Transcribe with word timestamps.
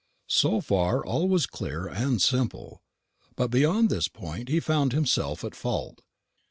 So 0.25 0.61
far 0.61 1.05
all 1.05 1.29
was 1.29 1.45
clear 1.45 1.85
and 1.87 2.19
simple; 2.19 2.81
but 3.35 3.49
beyond 3.51 3.91
this 3.91 4.07
point 4.07 4.49
he 4.49 4.59
found 4.59 4.93
himself 4.93 5.43
at 5.43 5.53
fault. 5.53 6.01